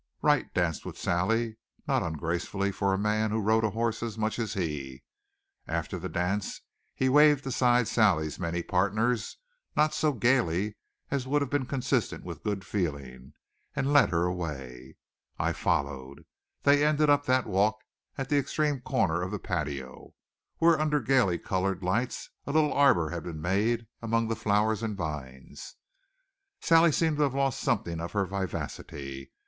[0.23, 1.57] Wright danced with Sally,
[1.87, 5.03] not ungracefully for a man who rode a horse as much as he.
[5.67, 6.61] After the dance
[6.95, 9.37] he waved aside Sally's many partners,
[9.77, 10.75] not so gaily
[11.11, 13.33] as would have been consistent with good feeling,
[13.75, 14.95] and led her away.
[15.37, 16.25] I followed.
[16.63, 17.77] They ended up that walk
[18.17, 20.15] at the extreme corner of the patio,
[20.57, 24.97] where, under gaily colored lights, a little arbor had been made among the flowers and
[24.97, 25.75] vines.
[26.59, 29.31] Sally seemed to have lost something of her vivacity.